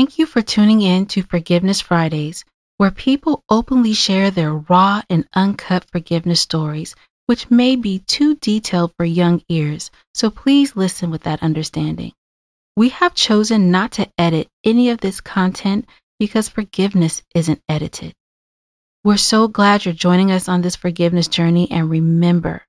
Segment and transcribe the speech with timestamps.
[0.00, 2.46] Thank you for tuning in to Forgiveness Fridays,
[2.78, 8.94] where people openly share their raw and uncut forgiveness stories, which may be too detailed
[8.96, 12.14] for young ears, so please listen with that understanding.
[12.78, 15.86] We have chosen not to edit any of this content
[16.18, 18.14] because forgiveness isn't edited.
[19.04, 22.64] We're so glad you're joining us on this forgiveness journey, and remember,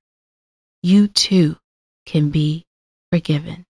[0.82, 1.56] you too
[2.04, 2.66] can be
[3.10, 3.64] forgiven.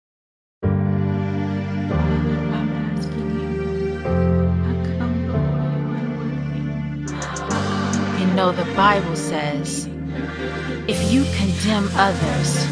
[8.41, 9.85] Know, the Bible says,
[10.87, 12.65] if you condemn others,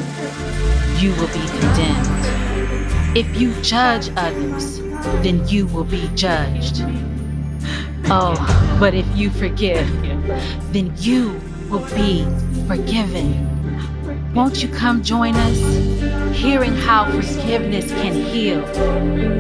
[0.99, 3.15] you will be condemned.
[3.15, 4.79] If you judge others,
[5.21, 6.81] then you will be judged.
[8.05, 8.33] Oh,
[8.79, 9.87] but if you forgive,
[10.73, 12.25] then you will be
[12.67, 13.29] forgiven.
[14.33, 15.59] Won't you come join us?
[16.35, 18.65] Hearing how forgiveness can heal.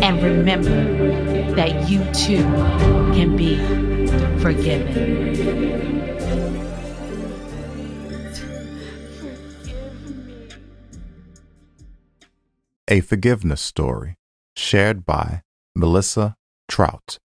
[0.03, 2.43] And remember that you too
[3.15, 3.57] can be
[4.43, 5.98] forgiven.
[12.91, 14.15] A Forgiveness Story,
[14.55, 15.43] shared by
[15.77, 16.33] Mellisa
[16.67, 17.19] Trout.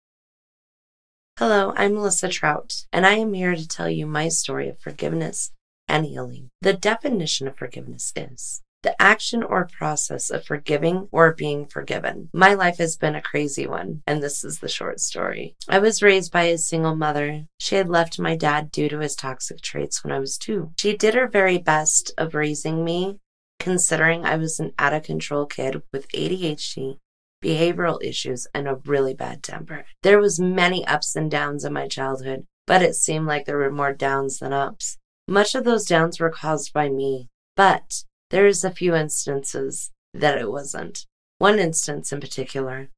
[1.38, 5.52] Hello, I'm Mellisa Trout, and I am here to tell you my story of forgiveness
[5.88, 6.50] and healing.
[6.62, 12.32] The definition of forgiveness is the action or process of forgiving or being forgiven.
[12.34, 15.56] My life has been a crazy one, and this is the short story.
[15.70, 17.46] I was raised by a single mother.
[17.60, 20.72] She had left my dad due to his toxic traits when I was two.
[20.80, 23.20] She did her very best of raising me,
[23.62, 26.98] considering I was an out of control kid with ADHD
[27.44, 29.86] behavioral issues and a really bad temper.
[30.04, 33.72] There was many ups and downs in my childhood, but it seemed like there were
[33.72, 34.98] more downs than ups.
[35.28, 40.38] Much of those downs were caused by me, but there is a few instances that
[40.38, 41.06] it wasn't.
[41.38, 42.90] One instance in particular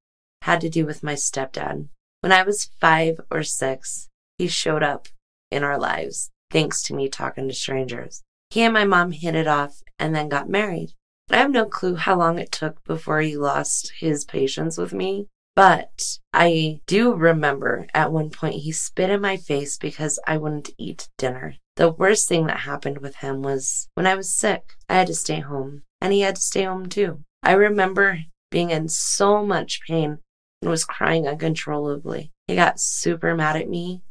[0.42, 1.88] had to do with my stepdad.
[2.22, 5.08] When I was 5 or 6, he showed up
[5.52, 8.24] in our lives thanks to me talking to strangers.
[8.54, 10.94] He and my mom hit it off and then got married.
[11.32, 15.26] I have no clue how long it took before he lost his patience with me,
[15.56, 20.70] but I do remember at one point he spit in my face because I wouldn't
[20.78, 21.56] eat dinner.
[21.78, 25.16] The worst thing that happened with him was when I was sick, I had to
[25.16, 27.22] stay home, and he had to stay home too.
[27.42, 28.20] I remember
[28.52, 30.20] being in so much pain
[30.62, 32.32] and was crying uncontrollably.
[32.46, 34.04] He got super mad at me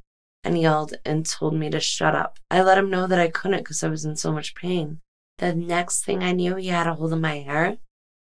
[0.45, 2.39] and yelled and told me to shut up.
[2.51, 5.01] I let him know that I couldn't because I was in so much pain.
[5.39, 7.79] The next thing I knew, he had a hold of my hair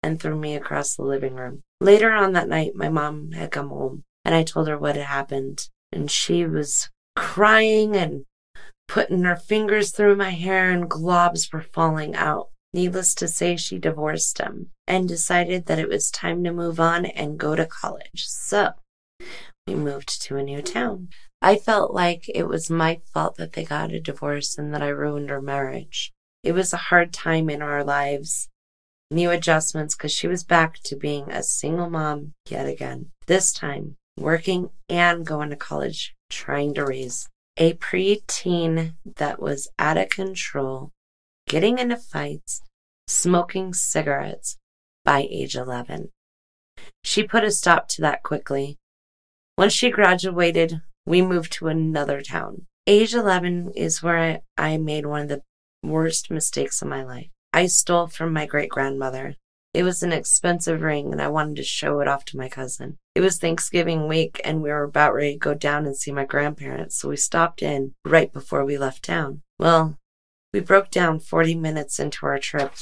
[0.03, 1.61] and threw me across the living room.
[1.79, 5.05] Later on that night, my mom had come home and I told her what had
[5.05, 5.69] happened.
[5.91, 8.25] And she was crying and
[8.87, 12.49] putting her fingers through my hair, and globs were falling out.
[12.73, 17.05] Needless to say, she divorced him and decided that it was time to move on
[17.05, 18.25] and go to college.
[18.27, 18.73] So
[19.65, 21.09] we moved to a new town.
[21.41, 24.87] I felt like it was my fault that they got a divorce and that I
[24.87, 26.11] ruined our marriage.
[26.43, 28.49] It was a hard time in our lives.
[29.11, 33.11] New adjustments because she was back to being a single mom yet again.
[33.27, 39.97] This time, working and going to college, trying to raise a preteen that was out
[39.97, 40.91] of control,
[41.47, 42.61] getting into fights,
[43.07, 44.57] smoking cigarettes
[45.05, 46.09] by age 11.
[47.03, 48.77] She put a stop to that quickly.
[49.57, 52.67] Once she graduated, we moved to another town.
[52.85, 55.41] Age 11 is where I, I made one of the
[55.81, 57.29] worst mistakes of my life.
[57.53, 59.35] I stole from my great grandmother.
[59.73, 62.97] It was an expensive ring, and I wanted to show it off to my cousin.
[63.15, 66.25] It was Thanksgiving week, and we were about ready to go down and see my
[66.25, 69.43] grandparents, so we stopped in right before we left town.
[69.57, 69.97] Well,
[70.53, 72.73] we broke down 40 minutes into our trip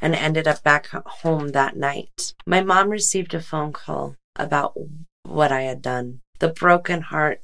[0.00, 2.34] and ended up back home that night.
[2.44, 4.74] My mom received a phone call about
[5.22, 6.22] what I had done.
[6.38, 7.40] The broken heart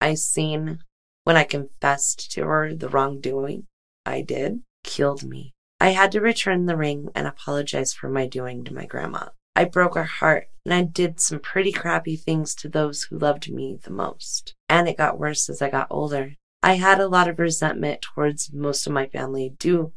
[0.00, 0.80] I seen
[1.24, 3.66] when I confessed to her the wrongdoing
[4.04, 5.52] I did killed me.
[5.80, 9.28] I had to return the ring and apologize for my doing to my grandma.
[9.54, 13.50] I broke her heart and I did some pretty crappy things to those who loved
[13.50, 14.54] me the most.
[14.68, 16.34] And it got worse as I got older.
[16.62, 19.92] I had a lot of resentment towards most of my family due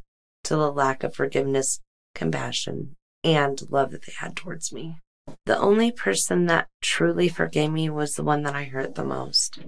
[0.46, 1.82] to the lack of forgiveness,
[2.16, 4.98] compassion, and love that they had towards me.
[5.46, 9.60] The only person that truly forgave me was the one that I hurt the most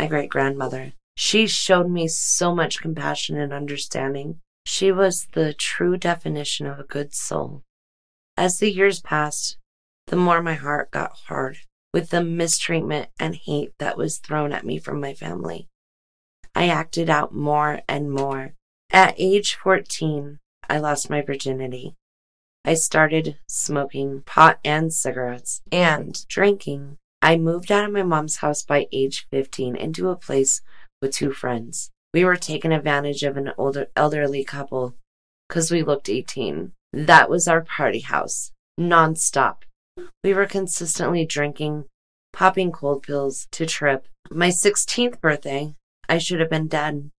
[0.00, 0.94] my great grandmother.
[1.14, 6.84] She showed me so much compassion and understanding she was the true definition of a
[6.84, 7.64] good soul.
[8.34, 9.58] As the years passed,
[10.06, 11.58] the more my heart got hard
[11.92, 15.68] with the mistreatment and hate that was thrown at me from my family.
[16.54, 18.54] I acted out more and more.
[18.90, 20.38] At age 14,
[20.68, 21.94] I lost my virginity.
[22.64, 28.62] I started smoking pot and cigarettes and drinking I moved out of my mom's house
[28.62, 30.62] by age 15 into a place
[31.02, 31.90] with two friends.
[32.14, 34.96] We were taking advantage of an older elderly couple
[35.48, 36.72] because we looked 18.
[36.94, 39.64] That was our party house, nonstop.
[40.24, 41.84] We were consistently drinking,
[42.32, 44.08] popping cold pills to trip.
[44.30, 45.74] My 16th birthday,
[46.08, 47.10] I should have been dead.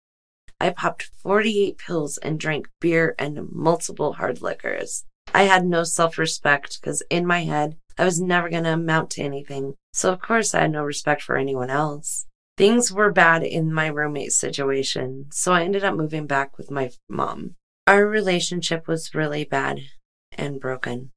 [0.59, 5.05] I popped 48 pills and drank beer and multiple hard liquors.
[5.33, 9.11] I had no self respect because in my head, I was never going to amount
[9.11, 9.75] to anything.
[9.93, 12.27] So, of course, I had no respect for anyone else.
[12.57, 16.91] Things were bad in my roommate situation, so I ended up moving back with my
[17.09, 17.57] mom.
[17.87, 19.81] Our relationship was really bad
[20.33, 21.13] and broken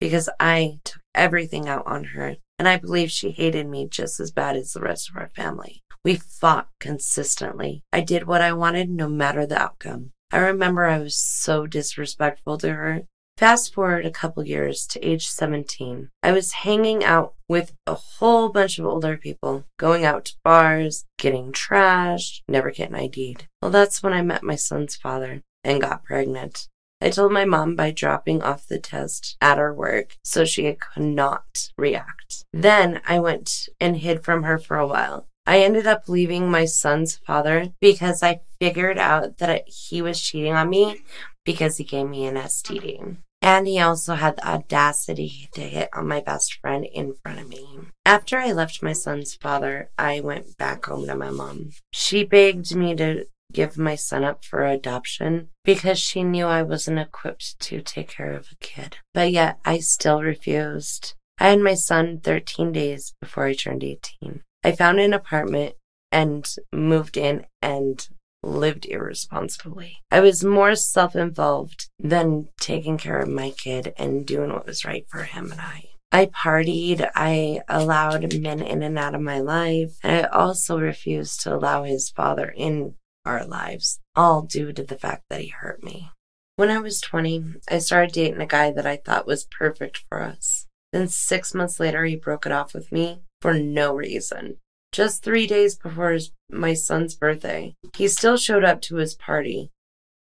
[0.00, 4.30] because I took everything out on her, and I believe she hated me just as
[4.30, 5.82] bad as the rest of our family.
[6.04, 7.82] We fought consistently.
[7.92, 10.12] I did what I wanted no matter the outcome.
[10.30, 13.02] I remember I was so disrespectful to her
[13.38, 16.08] Fast forward a couple years to age 17.
[16.22, 21.04] I was hanging out with a whole bunch of older people, going out to bars,
[21.18, 23.46] getting trashed, never getting ID'd.
[23.60, 26.68] Well, that's when I met my son's father and got pregnant.
[27.02, 31.02] I told my mom by dropping off the test at her work so she could
[31.02, 32.46] not react.
[32.54, 35.28] Then I went and hid from her for a while.
[35.46, 40.54] I ended up leaving my son's father because I figured out that he was cheating
[40.54, 41.02] on me
[41.44, 43.18] because he gave me an STD.
[43.46, 47.48] And he also had the audacity to hit on my best friend in front of
[47.48, 47.64] me.
[48.04, 51.70] After I left my son's father, I went back home to my mom.
[51.92, 56.98] She begged me to give my son up for adoption because she knew I wasn't
[56.98, 58.96] equipped to take care of a kid.
[59.14, 61.14] But yet I still refused.
[61.38, 64.42] I had my son 13 days before I turned 18.
[64.64, 65.76] I found an apartment
[66.10, 68.08] and moved in and
[68.42, 69.98] lived irresponsibly.
[70.10, 74.84] I was more self involved than taking care of my kid and doing what was
[74.84, 75.90] right for him and I.
[76.12, 81.40] I partied, I allowed men in and out of my life, and I also refused
[81.42, 82.94] to allow his father in
[83.24, 86.10] our lives, all due to the fact that he hurt me.
[86.54, 90.22] When I was 20, I started dating a guy that I thought was perfect for
[90.22, 90.66] us.
[90.92, 94.58] Then six months later, he broke it off with me for no reason.
[94.92, 99.70] Just three days before his, my son's birthday, he still showed up to his party,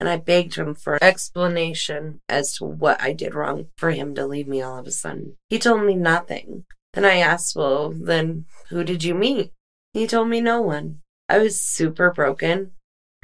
[0.01, 4.15] and I begged him for an explanation as to what I did wrong for him
[4.15, 5.37] to leave me all of a sudden.
[5.49, 6.65] He told me nothing.
[6.95, 9.53] Then I asked, Well, then who did you meet?
[9.93, 11.01] He told me no one.
[11.29, 12.73] I was super broken,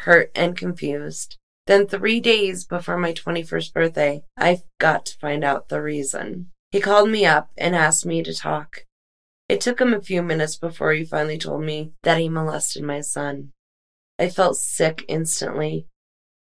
[0.00, 1.36] hurt, and confused.
[1.66, 6.50] Then, three days before my 21st birthday, I got to find out the reason.
[6.72, 8.86] He called me up and asked me to talk.
[9.50, 13.00] It took him a few minutes before he finally told me that he molested my
[13.00, 13.50] son.
[14.16, 15.88] I felt sick instantly.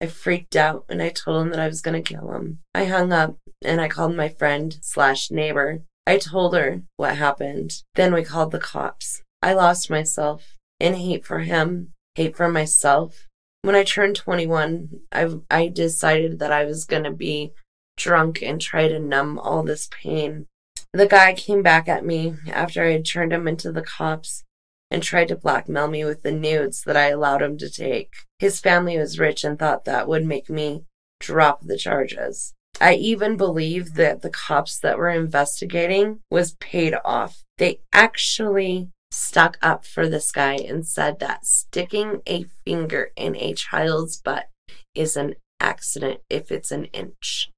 [0.00, 2.58] I freaked out and I told him that I was going to kill him.
[2.74, 5.82] I hung up and I called my friend slash neighbor.
[6.04, 7.74] I told her what happened.
[7.94, 9.22] Then we called the cops.
[9.40, 13.28] I lost myself in hate for him, hate for myself.
[13.62, 17.52] When I turned 21, I, I decided that I was going to be
[17.96, 20.46] drunk and try to numb all this pain.
[20.92, 24.44] The guy came back at me after I had turned him into the cops
[24.90, 28.12] and tried to blackmail me with the nudes that I allowed him to take.
[28.40, 30.84] His family was rich and thought that would make me
[31.20, 32.54] drop the charges.
[32.80, 37.44] I even believe that the cops that were investigating was paid off.
[37.58, 43.54] They actually stuck up for this guy and said that sticking a finger in a
[43.54, 44.48] child's butt
[44.94, 47.50] is an accident if it's an inch.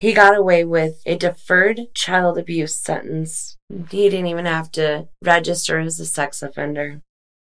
[0.00, 3.58] He got away with a deferred child abuse sentence.
[3.68, 7.02] He didn't even have to register as a sex offender.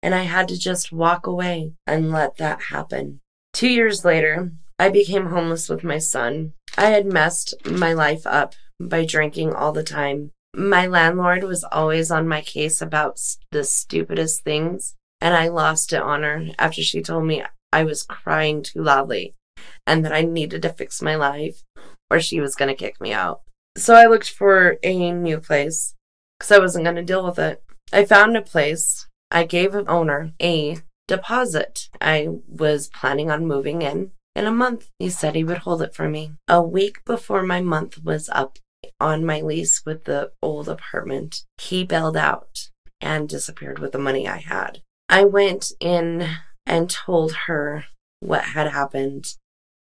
[0.02, 3.20] And I had to just walk away and let that happen.
[3.52, 6.54] Two years later, I became homeless with my son.
[6.78, 10.32] I had messed my life up by drinking all the time.
[10.56, 13.20] My landlord was always on my case about
[13.52, 18.04] the stupidest things, and I lost it on her after she told me I was
[18.04, 19.36] crying too loudly
[19.86, 21.64] and that I needed to fix my life
[22.10, 23.42] or she was going to kick me out.
[23.78, 25.94] So I looked for a new place
[26.40, 27.64] because I wasn't going to deal with it.
[27.92, 29.08] I found a place.
[29.30, 31.90] I gave an owner a deposit.
[32.02, 34.90] I was planning on moving in in a month.
[35.00, 36.34] He said he would hold it for me.
[36.48, 38.58] A week before my month was up
[39.00, 42.70] on my lease with the old apartment, he bailed out
[43.02, 44.82] and disappeared with the money I had.
[45.10, 46.28] I went in
[46.66, 47.86] and told her
[48.20, 49.36] what had happened,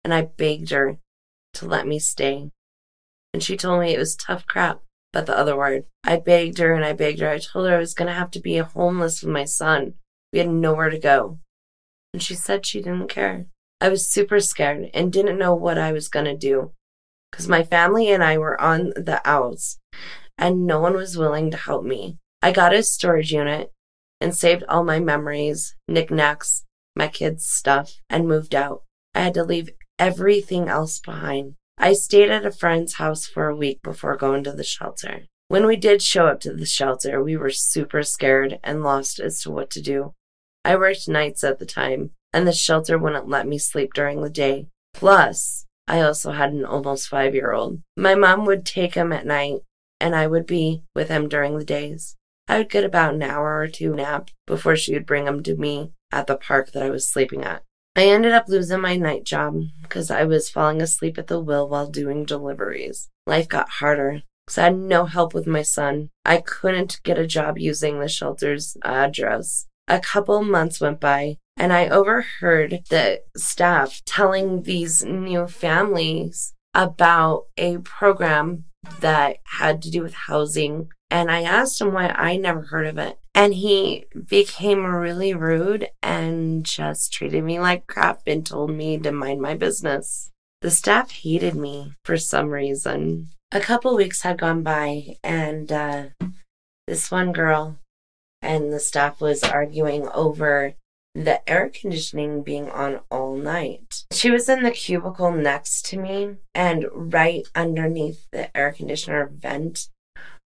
[0.08, 1.00] and I begged her
[1.56, 2.50] to let me stay.
[3.34, 4.80] And she told me it was tough crap,
[5.12, 5.84] but the other word.
[6.06, 7.30] I begged her and I begged her.
[7.30, 9.96] I told her I was going to have to be homeless with my son.
[10.32, 11.40] We had nowhere to go.
[12.14, 13.48] And she said she didn't care.
[13.82, 16.72] I was super scared and didn't know what I was going to do
[17.30, 19.78] because my family and I were on the outs
[20.38, 22.18] and no one was willing to help me.
[22.42, 23.74] I got a storage unit
[24.22, 26.64] and saved all my memories, knickknacks,
[26.96, 28.84] my kids' stuff, and moved out.
[29.14, 31.56] I had to leave everything else behind.
[31.77, 35.25] I stayed at a friend's house for a week before going to the shelter.
[35.48, 39.42] When we did show up to the shelter, we were super scared and lost as
[39.42, 40.13] to what to do.
[40.66, 44.30] I worked nights at the time, and the shelter wouldn't let me sleep during the
[44.30, 44.68] day.
[44.94, 47.82] Plus, I also had an almost five year old.
[47.96, 49.62] My mom would take him at night,
[50.01, 52.18] and I would be with him during the days.
[52.50, 55.56] I would get about an hour or two nap before she would bring him to
[55.56, 57.63] me at the park that I was sleeping at.
[57.98, 61.68] I ended up losing my night job because I was falling asleep at the wheel
[61.68, 63.10] while doing deliveries.
[63.25, 66.12] Life got harder because I had no help with my son.
[66.24, 69.66] I couldn't get a job using the shelter's address.
[69.88, 77.46] A couple months went by, and I overheard the staff telling these new families about
[77.58, 78.66] a program
[79.00, 80.89] that had to do with housing.
[81.10, 83.18] And I asked him why I never heard of it.
[83.38, 89.12] And he became really rude and just treated me like crap and told me to
[89.12, 90.32] mind my business.
[90.63, 93.27] The staff hated me for some reason.
[93.51, 96.06] A couple weeks had gone by, and uh,
[96.88, 97.77] this one girl
[98.41, 100.74] and the staff was arguing over
[101.13, 104.03] the air conditioning being on all night.
[104.12, 109.89] She was in the cubicle next to me, and right underneath the air conditioner vent,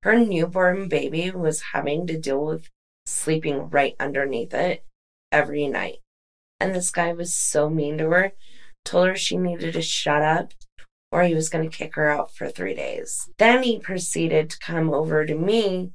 [0.02, 2.68] her newborn baby was having to deal with
[3.06, 4.84] sleeping right underneath it
[5.32, 5.98] every night.
[6.60, 8.32] And this guy was so mean to her,
[8.84, 10.52] told her she needed to shut up
[11.12, 13.30] or he was going to kick her out for three days.
[13.38, 15.92] Then he proceeded to come over to me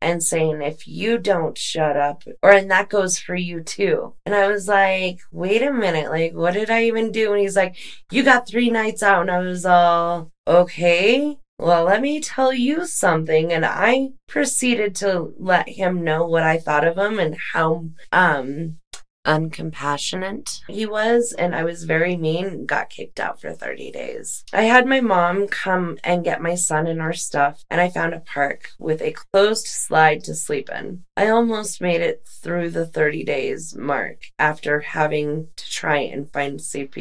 [0.00, 4.14] and saying, if you don't shut up, or and that goes for you too.
[4.24, 7.32] And I was like, wait a minute, like, what did I even do?
[7.32, 7.76] And he's like,
[8.10, 9.22] you got three nights out.
[9.22, 11.38] And I was all, okay.
[11.58, 13.52] Well, let me tell you something.
[13.52, 18.78] And I proceeded to let him know what I thought of him and how um
[19.26, 24.44] uncompassionate he was, and I was very mean, got kicked out for 30 days.
[24.52, 28.14] I had my mom come and get my son and our stuff, and I found
[28.14, 31.02] a park with a closed slide to sleep in.
[31.16, 36.60] I almost made it through the 30 days mark after having to try and find
[36.60, 36.96] safe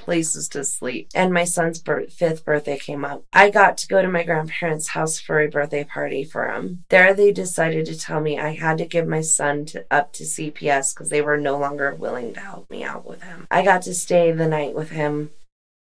[0.00, 1.08] places to sleep.
[1.14, 3.24] And my son's birth, fifth birthday came up.
[3.32, 6.84] I got to go to my grandparents' house for a birthday party for him.
[6.88, 10.24] There, they decided to tell me I had to give my son to, up to
[10.24, 13.46] CPS because they were no longer longer willing to help me out with him.
[13.50, 15.30] I got to stay the night with him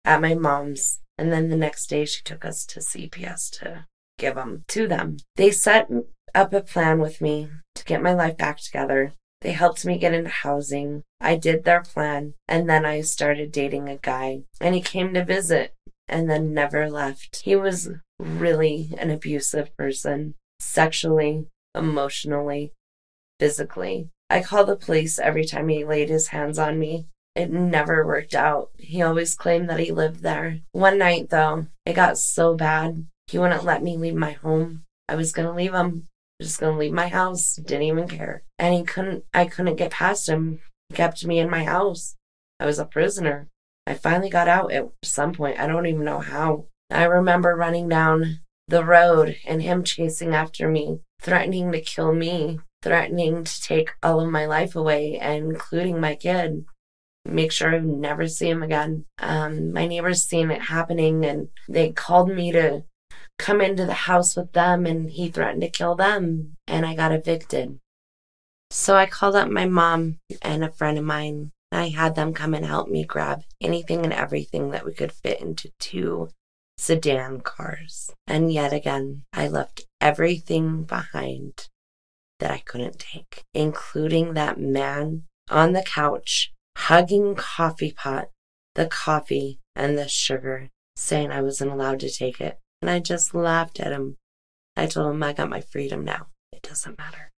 [0.06, 3.86] at my mom's, and then the next day she took us to CPS to
[4.18, 5.18] give him to them.
[5.36, 5.90] They set
[6.34, 9.14] up a plan with me to get my life back together.
[9.44, 11.04] They helped me get into housing.
[11.20, 15.24] I did their plan, and then I started dating a guy, and he came to
[15.24, 15.76] visit
[16.08, 17.42] and then never left.
[17.44, 22.72] He was really an abusive person, sexually, emotionally,
[23.40, 24.10] physically.
[24.30, 27.08] I called the police every time he laid his hands on me.
[27.36, 28.70] It never worked out.
[28.78, 30.60] He always claimed that he lived there.
[30.72, 34.84] One night, though, it got so bad, he wouldn't let me leave my home.
[35.10, 36.08] I was going to leave him.
[36.42, 37.56] Just to leave my house.
[37.56, 38.44] Didn't even care.
[38.60, 40.60] And he couldn't, I couldn't get past him.
[40.90, 42.16] He kept me in my house.
[42.60, 43.48] I was a prisoner.
[43.86, 45.60] I finally got out at some point.
[45.60, 46.66] I don't even know how.
[46.90, 52.60] I remember running down the road and him chasing after me, threatening to kill me
[52.84, 56.66] threatening to take all of my life away, including my kid.
[57.26, 59.06] Make sure I never see him again.
[59.18, 62.84] Um, my neighbors seen it happening and they called me to
[63.38, 67.12] come into the house with them and he threatened to kill them and I got
[67.12, 67.80] evicted.
[68.70, 71.52] So I called up my mom and a friend of mine.
[71.72, 75.42] I had them come and help me grab anything and everything that we could fit
[75.42, 76.30] into two
[76.78, 78.12] sedan cars.
[78.28, 81.70] And yet again, I left everything behind
[82.40, 88.30] that I couldn't take, including that man on the couch hugging coffee pot,
[88.76, 92.60] the coffee and the sugar, saying I wasn't allowed to take it.
[92.84, 94.18] And I just laughed at him.
[94.76, 96.28] I told him I got my freedom now.
[96.52, 97.32] It doesn't matter.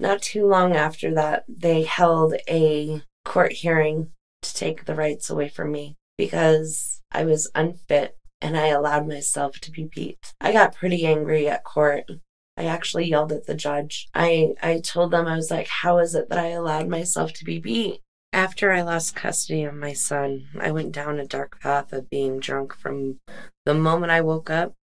[0.00, 4.10] Not too long after that, they held a court hearing
[4.42, 9.60] to take the rights away from me because I was unfit and I allowed myself
[9.60, 10.34] to be beat.
[10.40, 12.10] I got pretty angry at court
[12.56, 14.08] I actually yelled at the judge.
[14.14, 17.44] I, I told them, I was like, how is it that I allowed myself to
[17.44, 18.00] be beat?
[18.32, 22.38] After I lost custody of my son, I went down a dark path of being
[22.38, 23.20] drunk from
[23.64, 24.74] the moment I woke up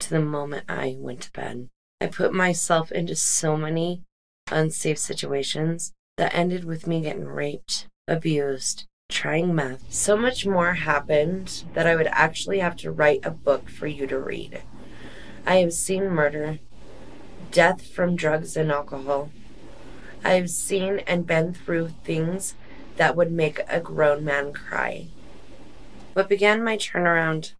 [0.00, 1.68] to the moment I went to bed.
[2.00, 4.02] I put myself into so many
[4.50, 9.92] unsafe situations that ended with me getting raped, abused, trying meth.
[9.92, 14.06] So much more happened that I would actually have to write a book for you
[14.06, 14.62] to read.
[15.46, 16.58] I have seen murder,
[17.50, 19.30] death from drugs and alcohol.
[20.24, 22.54] I have seen and been through things
[22.96, 25.08] that would make a grown man cry.
[26.12, 27.54] What began my turnaround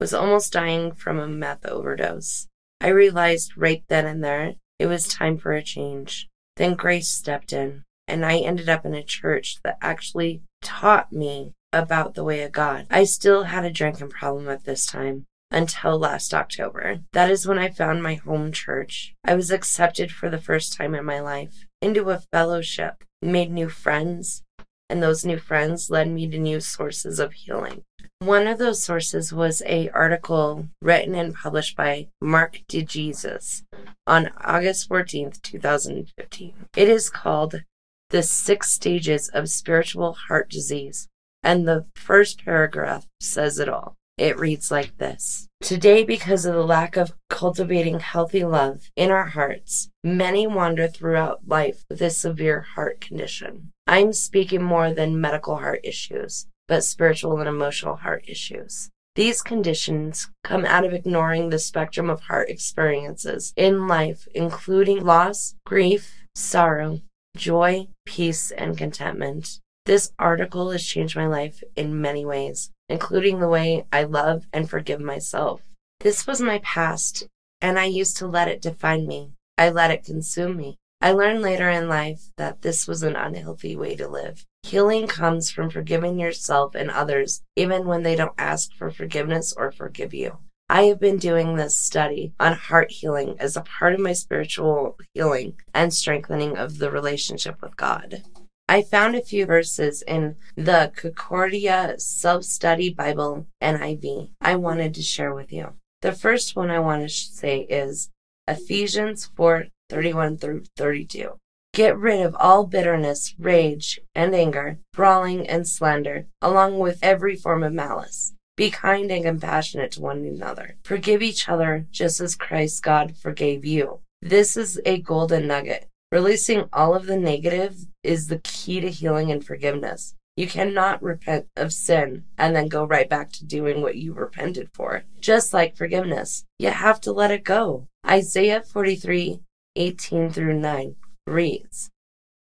[0.00, 2.48] was almost dying from a meth overdose.
[2.80, 6.28] I realized right then and there it was time for a change.
[6.56, 11.52] Then grace stepped in, and I ended up in a church that actually taught me
[11.72, 12.86] about the way of God.
[12.90, 17.00] I still had a drinking problem at this time until last October.
[17.12, 19.14] That is when I found my home church.
[19.24, 23.68] I was accepted for the first time in my life into a fellowship, made new
[23.68, 24.42] friends,
[24.88, 27.82] and those new friends led me to new sources of healing.
[28.20, 33.62] One of those sources was a article written and published by Mark DeJesus
[34.06, 36.54] on August 14th, 2015.
[36.76, 37.62] It is called
[38.10, 41.08] The Six Stages of Spiritual Heart Disease,
[41.42, 43.97] and the first paragraph says it all.
[44.18, 49.26] It reads like this Today, because of the lack of cultivating healthy love in our
[49.26, 53.70] hearts, many wander throughout life with a severe heart condition.
[53.86, 58.90] I'm speaking more than medical heart issues, but spiritual and emotional heart issues.
[59.14, 65.54] These conditions come out of ignoring the spectrum of heart experiences in life, including loss,
[65.64, 67.02] grief, sorrow,
[67.36, 69.60] joy, peace, and contentment.
[69.86, 74.68] This article has changed my life in many ways including the way I love and
[74.68, 75.62] forgive myself.
[76.00, 77.26] This was my past,
[77.60, 79.32] and I used to let it define me.
[79.56, 80.78] I let it consume me.
[81.00, 84.44] I learned later in life that this was an unhealthy way to live.
[84.64, 89.70] Healing comes from forgiving yourself and others, even when they don't ask for forgiveness or
[89.70, 90.38] forgive you.
[90.68, 94.98] I have been doing this study on heart healing as a part of my spiritual
[95.14, 98.22] healing and strengthening of the relationship with God.
[98.70, 105.02] I found a few verses in the Concordia Self Study Bible NIV I wanted to
[105.02, 105.72] share with you.
[106.02, 108.10] The first one I want to say is
[108.46, 111.38] Ephesians 4 31 through 32.
[111.72, 117.62] Get rid of all bitterness, rage, and anger, brawling, and slander, along with every form
[117.62, 118.34] of malice.
[118.54, 120.76] Be kind and compassionate to one another.
[120.84, 124.00] Forgive each other just as Christ God forgave you.
[124.20, 125.88] This is a golden nugget.
[126.10, 130.14] Releasing all of the negative is the key to healing and forgiveness.
[130.36, 134.70] You cannot repent of sin and then go right back to doing what you repented
[134.72, 135.02] for.
[135.20, 137.88] Just like forgiveness, you have to let it go.
[138.06, 139.40] Isaiah 43
[139.76, 141.90] 18 through 9 reads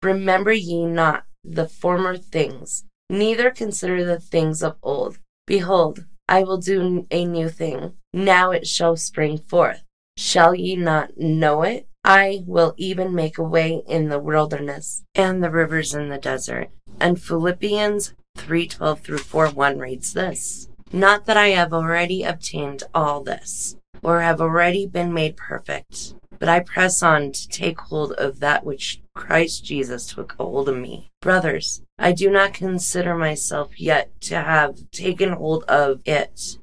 [0.01, 5.19] Remember ye not the former things, neither consider the things of old.
[5.45, 7.93] Behold, I will do a new thing.
[8.13, 9.83] Now it shall spring forth.
[10.17, 11.87] Shall ye not know it?
[12.03, 16.69] I will even make a way in the wilderness and the rivers in the desert.
[16.99, 23.75] And Philippians 3:12 through 4:1 reads this: Not that I have already obtained all this
[24.03, 28.65] or have already been made perfect, but I press on to take hold of that
[28.65, 31.11] which Christ Jesus took hold of me.
[31.21, 36.57] Brothers, I do not consider myself yet to have taken hold of it.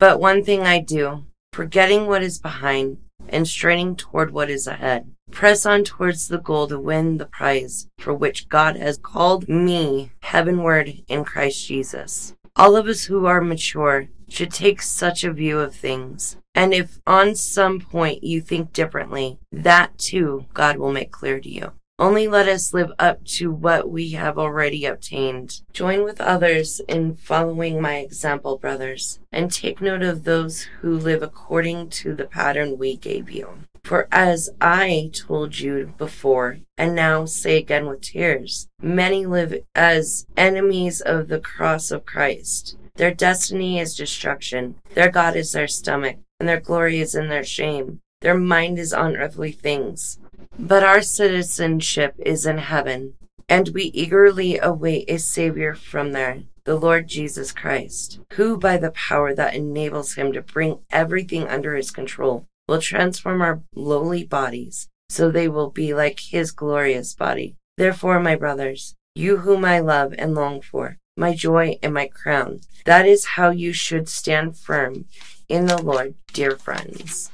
[0.00, 2.98] But one thing I do, forgetting what is behind
[3.30, 5.10] and straining toward what is ahead.
[5.30, 10.12] Press on towards the goal to win the prize for which God has called me
[10.22, 12.34] heavenward in Christ Jesus.
[12.56, 16.36] All of us who are mature should take such a view of things.
[16.54, 21.48] And if on some point you think differently, that too God will make clear to
[21.48, 21.72] you.
[22.00, 25.60] Only let us live up to what we have already obtained.
[25.74, 31.22] Join with others in following my example, brothers, and take note of those who live
[31.22, 33.50] according to the pattern we gave you.
[33.84, 40.24] For as I told you before, and now say again with tears, many live as
[40.38, 42.78] enemies of the cross of Christ.
[42.94, 47.44] Their destiny is destruction, their God is their stomach, and their glory is in their
[47.44, 48.00] shame.
[48.22, 50.18] Their mind is on earthly things
[50.58, 53.14] but our citizenship is in heaven,
[53.48, 58.92] and we eagerly await a Savior from there, the Lord Jesus Christ, who, by the
[58.92, 64.88] power that enables him to bring everything under his control, will transform our lowly bodies
[65.08, 67.56] so they will be like his glorious body.
[67.76, 72.60] Therefore, my brothers, you whom I love and long for, my joy and my crown,
[72.84, 75.06] that is how you should stand firm
[75.48, 77.32] in the Lord, dear friends.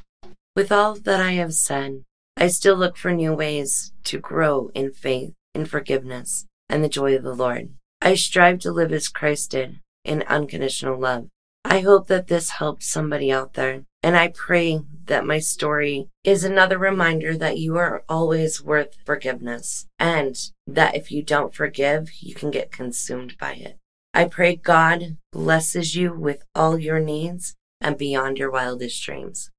[0.55, 2.05] With all that I have said,
[2.37, 7.17] I still look for new ways to grow in faith, in forgiveness, and the joy
[7.17, 7.71] of the Lord.
[8.03, 11.29] I strive to live as Christ did in unconditional love.
[11.65, 16.45] I hope that this helps somebody out there, and I pray that my story is
[16.45, 22.35] another reminder that you are always worth forgiveness, and that if you don't forgive, you
[22.35, 23.79] can get consumed by it.
[24.15, 29.51] I pray God blesses you with all your needs and beyond your wildest dreams.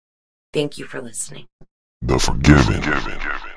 [0.54, 1.48] Thank you for listening.
[2.08, 3.57] The forgiven.